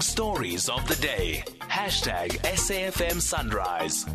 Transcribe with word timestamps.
Stories 0.00 0.70
of 0.70 0.88
the 0.88 0.94
day. 0.96 1.44
Hashtag 1.60 2.30
SAFM 2.40 3.20
Sunrise. 3.20 4.06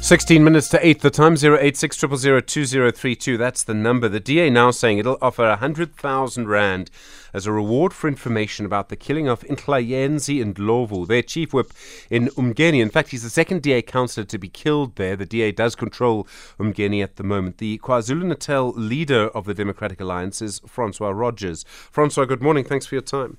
16 0.00 0.44
minutes 0.44 0.68
to 0.68 0.86
8, 0.86 1.00
the 1.00 1.10
time 1.10 1.34
086 1.34 1.96
2032. 1.96 3.36
That's 3.36 3.64
the 3.64 3.74
number. 3.74 4.08
The 4.08 4.20
DA 4.20 4.48
now 4.48 4.70
saying 4.70 4.98
it'll 4.98 5.18
offer 5.20 5.42
100,000 5.48 6.48
Rand 6.48 6.90
as 7.34 7.46
a 7.46 7.52
reward 7.52 7.92
for 7.92 8.06
information 8.06 8.64
about 8.64 8.90
the 8.90 8.96
killing 8.96 9.28
of 9.28 9.40
Nhlalayenza 9.40 10.54
Ndlovu, 10.54 11.08
their 11.08 11.22
chief 11.22 11.52
whip 11.52 11.72
in 12.08 12.28
Umngeni. 12.28 12.80
In 12.80 12.90
fact, 12.90 13.10
he's 13.10 13.24
the 13.24 13.28
second 13.28 13.62
DA 13.62 13.82
councillor 13.82 14.24
to 14.24 14.38
be 14.38 14.48
killed 14.48 14.94
there. 14.94 15.16
The 15.16 15.26
DA 15.26 15.50
does 15.50 15.74
control 15.74 16.28
Umngeni 16.60 17.02
at 17.02 17.16
the 17.16 17.24
moment. 17.24 17.58
The 17.58 17.78
KwaZulu 17.78 18.24
Natal 18.24 18.70
leader 18.70 19.28
of 19.30 19.46
the 19.46 19.54
Democratic 19.54 20.00
Alliance 20.00 20.40
is 20.40 20.60
Francois 20.66 21.10
Rodgers. 21.10 21.64
Francois, 21.90 22.24
good 22.24 22.40
morning. 22.40 22.64
Thanks 22.64 22.86
for 22.86 22.94
your 22.94 23.02
time. 23.02 23.36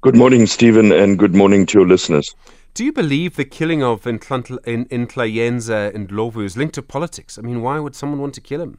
Good 0.00 0.14
morning, 0.14 0.46
Stephen, 0.46 0.92
and 0.92 1.18
good 1.18 1.34
morning 1.34 1.66
to 1.66 1.78
your 1.78 1.88
listeners. 1.88 2.32
Do 2.72 2.84
you 2.84 2.92
believe 2.92 3.34
the 3.34 3.44
killing 3.44 3.82
of 3.82 4.02
Inhlayenza 4.02 5.92
and 5.92 6.12
Lovu 6.12 6.44
is 6.44 6.56
linked 6.56 6.76
to 6.76 6.82
politics? 6.82 7.36
I 7.36 7.42
mean, 7.42 7.62
why 7.62 7.80
would 7.80 7.96
someone 7.96 8.20
want 8.20 8.34
to 8.34 8.40
kill 8.40 8.60
him? 8.60 8.78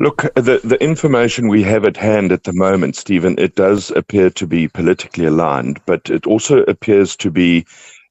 Look, 0.00 0.24
the, 0.34 0.60
the 0.62 0.76
information 0.82 1.48
we 1.48 1.62
have 1.62 1.86
at 1.86 1.96
hand 1.96 2.30
at 2.30 2.44
the 2.44 2.52
moment, 2.52 2.94
Stephen, 2.94 3.38
it 3.38 3.54
does 3.54 3.90
appear 3.92 4.28
to 4.28 4.46
be 4.46 4.68
politically 4.68 5.24
aligned, 5.24 5.80
but 5.86 6.10
it 6.10 6.26
also 6.26 6.58
appears 6.64 7.16
to 7.16 7.30
be 7.30 7.64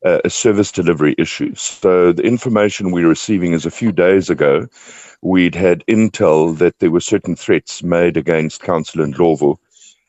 uh, 0.04 0.22
a 0.26 0.30
service 0.32 0.72
delivery 0.72 1.14
issue. 1.20 1.54
So 1.54 2.12
the 2.12 2.24
information 2.24 2.90
we're 2.90 3.08
receiving 3.08 3.54
is 3.54 3.68
a 3.68 3.72
few 3.72 3.92
days 3.92 4.32
ago, 4.32 4.66
we'd 5.22 5.54
had 5.54 5.86
intel 5.86 6.58
that 6.58 6.80
there 6.80 6.90
were 6.90 7.00
certain 7.00 7.36
threats 7.36 7.84
made 7.84 8.18
against 8.18 8.64
Councillor 8.64 9.06
Ndlovu 9.06 9.56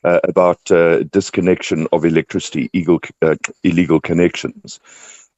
uh, 0.03 0.19
about 0.23 0.71
uh, 0.71 1.03
disconnection 1.03 1.87
of 1.91 2.05
electricity, 2.05 2.69
illegal, 2.73 2.99
uh, 3.21 3.35
illegal 3.63 3.99
connections. 3.99 4.79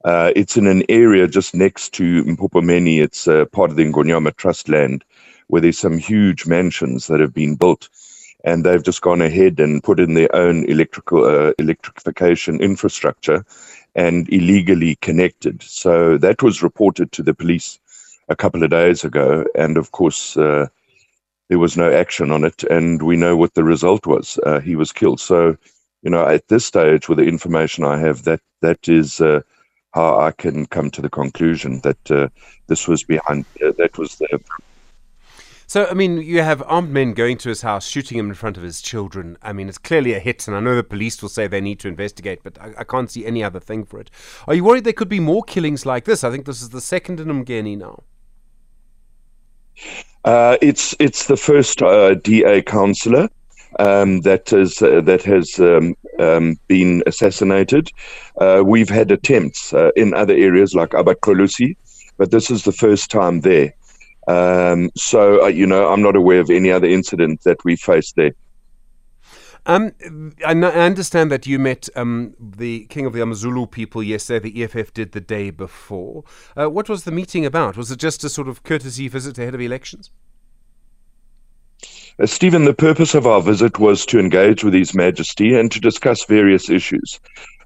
Uh, 0.05 0.31
it's 0.35 0.57
in 0.57 0.67
an 0.67 0.83
area 0.89 1.27
just 1.27 1.55
next 1.55 1.93
to 1.93 2.23
Mpophomeni. 2.25 3.01
It's 3.01 3.27
uh, 3.27 3.45
part 3.45 3.71
of 3.71 3.77
the 3.77 3.85
Ngonyama 3.85 4.35
Trust 4.35 4.67
land, 4.67 5.03
where 5.47 5.61
there's 5.61 5.79
some 5.79 5.97
huge 5.97 6.45
mansions 6.45 7.07
that 7.07 7.19
have 7.19 7.33
been 7.33 7.55
built, 7.55 7.89
and 8.43 8.65
they've 8.65 8.83
just 8.83 9.01
gone 9.01 9.21
ahead 9.21 9.59
and 9.59 9.83
put 9.83 9.99
in 9.99 10.13
their 10.13 10.33
own 10.35 10.65
electrical 10.65 11.23
uh, 11.23 11.53
electrification 11.57 12.61
infrastructure, 12.61 13.45
and 13.95 14.27
illegally 14.29 14.95
connected. 14.95 15.61
So 15.63 16.17
that 16.17 16.41
was 16.41 16.63
reported 16.63 17.11
to 17.13 17.23
the 17.23 17.33
police 17.33 17.79
a 18.27 18.35
couple 18.35 18.63
of 18.63 18.71
days 18.71 19.03
ago, 19.03 19.45
and 19.55 19.77
of 19.77 19.91
course 19.91 20.35
there 21.49 21.59
was 21.59 21.77
no 21.77 21.91
action 21.91 22.31
on 22.31 22.43
it, 22.43 22.63
and 22.63 23.01
we 23.03 23.15
know 23.15 23.35
what 23.35 23.53
the 23.53 23.63
result 23.63 24.05
was. 24.05 24.39
Uh, 24.45 24.59
he 24.59 24.75
was 24.75 24.91
killed. 24.91 25.19
So, 25.19 25.57
you 26.01 26.09
know, 26.09 26.25
at 26.25 26.47
this 26.47 26.65
stage, 26.65 27.09
with 27.09 27.17
the 27.17 27.25
information 27.25 27.83
I 27.83 27.97
have, 27.99 28.23
that 28.23 28.41
that 28.61 28.87
is 28.87 29.21
uh, 29.21 29.41
how 29.93 30.19
I 30.19 30.31
can 30.31 30.65
come 30.65 30.89
to 30.91 31.01
the 31.01 31.09
conclusion 31.09 31.81
that 31.81 32.11
uh, 32.11 32.29
this 32.67 32.87
was 32.87 33.03
behind. 33.03 33.45
Uh, 33.63 33.73
that 33.77 33.97
was 33.97 34.15
the. 34.15 34.39
So, 35.65 35.87
I 35.89 35.93
mean, 35.93 36.17
you 36.17 36.41
have 36.41 36.61
armed 36.67 36.91
men 36.91 37.13
going 37.13 37.37
to 37.39 37.49
his 37.49 37.61
house, 37.61 37.87
shooting 37.87 38.19
him 38.19 38.29
in 38.29 38.35
front 38.35 38.57
of 38.57 38.63
his 38.63 38.81
children. 38.81 39.37
I 39.41 39.53
mean, 39.53 39.69
it's 39.69 39.77
clearly 39.77 40.13
a 40.13 40.19
hit, 40.19 40.47
and 40.47 40.55
I 40.55 40.59
know 40.59 40.75
the 40.75 40.83
police 40.83 41.21
will 41.21 41.29
say 41.29 41.47
they 41.47 41.61
need 41.61 41.79
to 41.79 41.87
investigate, 41.87 42.41
but 42.43 42.61
I, 42.61 42.73
I 42.79 42.83
can't 42.83 43.09
see 43.09 43.25
any 43.25 43.43
other 43.43 43.59
thing 43.59 43.83
for 43.83 43.99
it. 43.99 44.11
Are 44.47 44.53
you 44.53 44.63
worried 44.63 44.83
there 44.83 44.93
could 44.93 45.09
be 45.09 45.19
more 45.19 45.41
killings 45.43 45.85
like 45.85 46.05
this? 46.05 46.23
I 46.23 46.31
think 46.31 46.45
this 46.45 46.61
is 46.61 46.69
the 46.69 46.81
second 46.81 47.19
in 47.19 47.27
Umngeni 47.27 47.77
now. 47.77 48.03
Uh, 50.25 50.57
it's 50.61 50.95
it's 50.99 51.27
the 51.27 51.37
first 51.37 51.81
uh, 51.81 52.13
DA 52.15 52.61
councillor 52.61 53.29
um, 53.79 54.21
that 54.21 54.53
is 54.53 54.81
uh, 54.81 55.01
that 55.01 55.21
has 55.23 55.59
um, 55.59 55.95
um, 56.19 56.57
been 56.67 57.03
assassinated. 57.05 57.89
Uh, 58.39 58.63
we've 58.65 58.89
had 58.89 59.11
attempts 59.11 59.73
uh, 59.73 59.91
in 59.95 60.13
other 60.13 60.33
areas 60.33 60.73
like 60.73 60.91
AbaQulusi, 60.91 61.75
but 62.17 62.31
this 62.31 62.49
is 62.49 62.63
the 62.63 62.71
first 62.71 63.11
time 63.11 63.41
there. 63.41 63.73
Um, 64.27 64.89
so 64.95 65.47
you 65.47 65.67
know, 65.67 65.91
I'm 65.91 66.01
not 66.01 66.15
aware 66.15 66.39
of 66.39 66.49
any 66.49 66.71
other 66.71 66.87
incident 66.87 67.43
that 67.43 67.63
we 67.65 67.75
faced 67.75 68.15
there. 68.15 68.31
Um, 69.65 69.93
I, 70.45 70.51
understand 70.51 71.31
that 71.31 71.47
you 71.47 71.57
met 71.57 71.87
um, 71.95 72.35
the 72.37 72.85
King 72.87 73.05
of 73.05 73.13
the 73.13 73.21
Amazulu 73.21 73.67
people 73.67 74.03
yesterday. 74.03 74.49
The 74.49 74.63
EFF 74.63 74.93
did 74.93 75.13
the 75.13 75.21
day 75.21 75.51
before. 75.51 76.25
Uh, 76.57 76.69
what 76.69 76.89
was 76.89 77.05
the 77.05 77.11
meeting 77.11 77.45
about? 77.45 77.77
Was 77.77 77.89
it 77.89 77.99
just 77.99 78.23
a 78.25 78.29
sort 78.29 78.49
of 78.49 78.63
courtesy 78.63 79.07
visit 79.07 79.37
ahead 79.37 79.55
of 79.55 79.61
elections? 79.61 80.11
Uh, 82.19 82.25
Stephen, 82.25 82.65
the 82.65 82.73
purpose 82.73 83.15
of 83.15 83.25
our 83.25 83.41
visit 83.41 83.79
was 83.79 84.05
to 84.07 84.19
engage 84.19 84.65
with 84.65 84.73
His 84.73 84.93
Majesty 84.93 85.55
and 85.57 85.71
to 85.71 85.79
discuss 85.79 86.25
various 86.25 86.69
issues. 86.69 87.21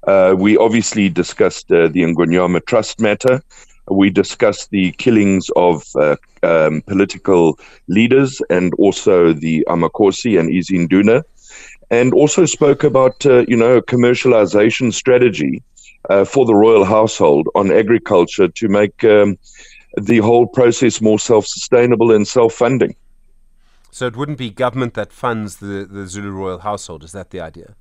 Uh, 0.06 0.34
we 0.38 0.56
obviously 0.56 1.08
discussed 1.08 1.70
uh, 1.72 1.88
the 1.88 2.02
Ngonyama 2.02 2.64
Trust 2.66 3.00
matter. 3.00 3.42
We 3.90 4.10
discussed 4.10 4.70
the 4.70 4.92
killings 4.92 5.50
of 5.56 5.84
uh, 5.96 6.16
um, 6.44 6.82
political 6.82 7.58
leaders 7.88 8.40
and 8.50 8.72
also 8.74 9.32
the 9.32 9.66
Amakhosi 9.68 10.38
and 10.38 10.48
Izinduna 10.48 11.24
and 11.90 12.12
also 12.12 12.44
spoke 12.44 12.84
about 12.84 13.24
uh, 13.26 13.44
you 13.48 13.56
know 13.56 13.80
commercialization 13.80 14.92
strategy 14.92 15.62
uh, 16.08 16.24
for 16.24 16.44
the 16.44 16.54
royal 16.54 16.84
household 16.84 17.48
on 17.54 17.70
agriculture 17.70 18.48
to 18.48 18.68
make 18.68 19.04
um, 19.04 19.38
the 19.96 20.18
whole 20.18 20.46
process 20.46 21.00
more 21.00 21.18
self-sustainable 21.18 22.12
and 22.12 22.26
self-funding. 22.26 22.94
So 23.90 24.06
it 24.06 24.16
wouldn't 24.16 24.38
be 24.38 24.50
government 24.50 24.94
that 24.94 25.12
funds 25.12 25.56
the, 25.56 25.86
the 25.90 26.06
Zulu 26.06 26.30
royal 26.30 26.58
household. 26.58 27.02
Is 27.04 27.12
that 27.12 27.30
the 27.30 27.40
idea? 27.40 27.74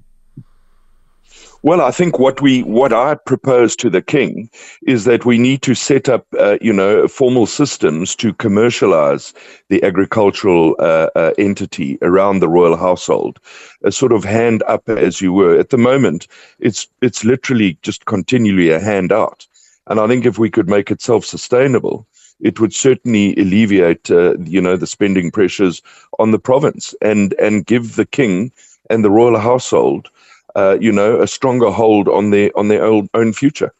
Well, 1.63 1.81
I 1.81 1.91
think 1.91 2.19
what 2.19 2.39
we 2.39 2.61
what 2.63 2.93
I 2.93 3.15
propose 3.15 3.75
to 3.77 3.89
the 3.89 4.01
king 4.01 4.49
is 4.83 5.05
that 5.05 5.25
we 5.25 5.39
need 5.39 5.63
to 5.63 5.73
set 5.73 6.07
up, 6.07 6.27
uh, 6.39 6.57
you 6.61 6.71
know, 6.71 7.07
formal 7.07 7.47
systems 7.47 8.15
to 8.17 8.33
commercialize 8.35 9.33
the 9.69 9.83
agricultural 9.83 10.75
uh, 10.79 11.09
uh, 11.15 11.33
entity 11.37 11.97
around 12.03 12.39
the 12.39 12.47
royal 12.47 12.77
household, 12.77 13.39
a 13.83 13.91
sort 13.91 14.13
of 14.13 14.23
hand 14.23 14.61
up, 14.67 14.87
as 14.87 15.19
you 15.19 15.33
were. 15.33 15.57
At 15.57 15.69
the 15.71 15.77
moment, 15.77 16.27
it's 16.59 16.87
it's 17.01 17.25
literally 17.25 17.77
just 17.81 18.05
continually 18.05 18.69
a 18.69 18.79
hand 18.79 19.11
out, 19.11 19.47
and 19.87 19.99
I 19.99 20.07
think 20.07 20.25
if 20.25 20.37
we 20.37 20.51
could 20.51 20.69
make 20.69 20.91
it 20.91 21.01
self-sustainable, 21.01 22.05
it 22.39 22.59
would 22.59 22.73
certainly 22.73 23.35
alleviate, 23.35 24.11
uh, 24.11 24.37
you 24.37 24.61
know, 24.61 24.77
the 24.77 24.87
spending 24.87 25.31
pressures 25.31 25.81
on 26.19 26.31
the 26.31 26.39
province 26.39 26.93
and 27.01 27.33
and 27.33 27.65
give 27.65 27.95
the 27.95 28.05
king 28.05 28.51
and 28.89 29.03
the 29.03 29.11
royal 29.11 29.39
household 29.39 30.09
uh, 30.57 30.77
you 30.81 30.91
know, 30.91 31.21
a 31.21 31.27
stronger 31.27 31.69
hold 31.71 32.09
on 32.09 32.31
their 32.31 32.51
on 32.57 32.67
their 32.67 32.83
own, 32.83 33.07
own 33.13 33.31
future. 33.31 33.73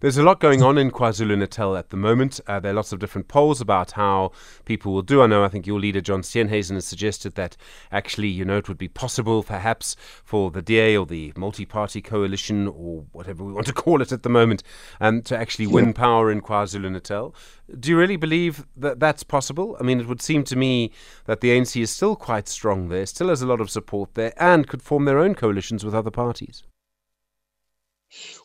There's 0.00 0.18
a 0.18 0.22
lot 0.22 0.40
going 0.40 0.62
on 0.62 0.76
in 0.76 0.90
KwaZulu 0.90 1.38
Natal 1.38 1.74
at 1.74 1.88
the 1.88 1.96
moment. 1.96 2.38
Uh, 2.46 2.60
there 2.60 2.72
are 2.72 2.74
lots 2.74 2.92
of 2.92 2.98
different 2.98 3.28
polls 3.28 3.62
about 3.62 3.92
how 3.92 4.30
people 4.66 4.92
will 4.92 5.00
do. 5.00 5.22
I 5.22 5.26
know, 5.26 5.42
I 5.42 5.48
think 5.48 5.66
your 5.66 5.80
leader, 5.80 6.02
John 6.02 6.20
Steenhuisen, 6.20 6.74
has 6.74 6.84
suggested 6.84 7.34
that 7.36 7.56
actually, 7.90 8.28
you 8.28 8.44
know, 8.44 8.58
it 8.58 8.68
would 8.68 8.76
be 8.76 8.88
possible 8.88 9.42
perhaps 9.42 9.96
for 10.22 10.50
the 10.50 10.60
DA 10.60 10.98
or 10.98 11.06
the 11.06 11.32
multi 11.34 11.64
party 11.64 12.02
coalition 12.02 12.68
or 12.68 13.06
whatever 13.12 13.42
we 13.42 13.54
want 13.54 13.68
to 13.68 13.72
call 13.84 14.02
it 14.02 14.12
at 14.12 14.22
the 14.22 14.28
moment 14.28 14.62
um, 15.00 15.22
to 15.22 15.34
actually 15.34 15.66
win 15.66 15.94
power 15.94 16.30
in 16.30 16.42
KwaZulu 16.42 16.92
Natal. 16.92 17.34
Do 17.80 17.88
you 17.88 17.96
really 17.96 18.16
believe 18.16 18.66
that 18.76 19.00
that's 19.00 19.22
possible? 19.22 19.78
I 19.80 19.82
mean, 19.82 19.98
it 19.98 20.06
would 20.06 20.20
seem 20.20 20.44
to 20.44 20.56
me 20.56 20.92
that 21.24 21.40
the 21.40 21.48
ANC 21.48 21.80
is 21.80 21.90
still 21.90 22.16
quite 22.16 22.48
strong 22.48 22.90
there, 22.90 23.06
still 23.06 23.30
has 23.30 23.40
a 23.40 23.46
lot 23.46 23.62
of 23.62 23.70
support 23.70 24.12
there, 24.12 24.34
and 24.36 24.68
could 24.68 24.82
form 24.82 25.06
their 25.06 25.18
own 25.18 25.34
coalitions 25.34 25.86
with 25.86 25.94
other 25.94 26.10
parties. 26.10 26.64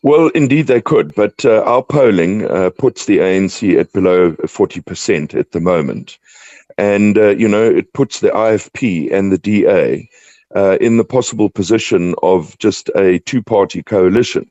Well, 0.03 0.29
indeed 0.29 0.67
they 0.67 0.81
could, 0.81 1.13
but 1.16 1.45
uh, 1.45 1.61
our 1.63 1.83
polling 1.83 2.49
uh, 2.49 2.72
puts 2.72 3.05
the 3.05 3.19
ANC 3.19 3.79
at 3.79 3.94
below 3.94 4.31
40% 4.33 5.35
at 5.35 5.51
the 5.51 5.59
moment. 5.59 6.17
And, 6.77 7.17
uh, 7.17 7.29
you 7.29 7.47
know, 7.47 7.63
it 7.63 7.94
puts 7.94 8.19
the 8.19 8.29
IFP 8.29 9.11
and 9.13 9.31
the 9.31 9.37
DA 9.37 10.09
uh, 10.55 10.78
in 10.81 10.97
the 10.97 11.03
possible 11.03 11.49
position 11.49 12.16
of 12.23 12.58
just 12.58 12.90
a 12.96 13.19
two 13.19 13.43
party 13.43 13.84
coalition. 13.84 14.49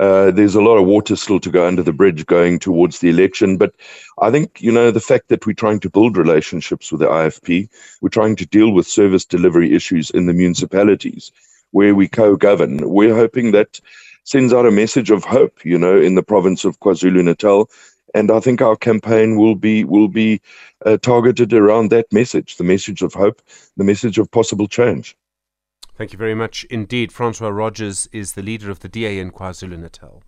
Uh, 0.00 0.30
there's 0.32 0.56
a 0.56 0.60
lot 0.60 0.76
of 0.76 0.86
water 0.86 1.14
still 1.14 1.38
to 1.38 1.50
go 1.50 1.66
under 1.66 1.82
the 1.82 1.92
bridge 1.92 2.26
going 2.26 2.58
towards 2.58 2.98
the 2.98 3.10
election. 3.10 3.56
But 3.56 3.74
I 4.20 4.30
think, 4.30 4.60
you 4.60 4.72
know, 4.72 4.90
the 4.90 5.00
fact 5.00 5.28
that 5.28 5.46
we're 5.46 5.52
trying 5.54 5.80
to 5.80 5.90
build 5.90 6.16
relationships 6.16 6.90
with 6.90 7.00
the 7.00 7.06
IFP, 7.06 7.68
we're 8.00 8.08
trying 8.08 8.36
to 8.36 8.46
deal 8.46 8.72
with 8.72 8.86
service 8.86 9.24
delivery 9.24 9.72
issues 9.72 10.10
in 10.10 10.26
the 10.26 10.32
municipalities 10.32 11.30
where 11.70 11.94
we 11.94 12.08
co 12.08 12.36
govern, 12.36 12.88
we're 12.88 13.14
hoping 13.14 13.50
that 13.50 13.80
sends 14.24 14.52
out 14.52 14.66
a 14.66 14.70
message 14.70 15.10
of 15.10 15.24
hope, 15.24 15.64
you 15.64 15.78
know, 15.78 16.00
in 16.00 16.14
the 16.14 16.22
province 16.22 16.64
of 16.64 16.80
KwaZulu 16.80 17.22
Natal. 17.22 17.70
And 18.14 18.30
I 18.30 18.40
think 18.40 18.60
our 18.60 18.76
campaign 18.76 19.36
will 19.36 19.54
be 19.54 19.84
will 19.84 20.08
be 20.08 20.40
uh, 20.84 20.96
targeted 20.98 21.52
around 21.52 21.90
that 21.90 22.12
message, 22.12 22.56
the 22.56 22.64
message 22.64 23.02
of 23.02 23.12
hope, 23.12 23.42
the 23.76 23.84
message 23.84 24.18
of 24.18 24.30
possible 24.30 24.68
change. 24.68 25.16
Thank 25.96 26.12
you 26.12 26.18
very 26.18 26.34
much 26.34 26.64
indeed. 26.64 27.12
Francois 27.12 27.50
Rodgers 27.50 28.08
is 28.12 28.32
the 28.32 28.42
leader 28.42 28.68
of 28.68 28.80
the 28.80 28.88
DA 28.88 29.20
in 29.20 29.30
KwaZulu 29.30 29.78
Natal. 29.78 30.24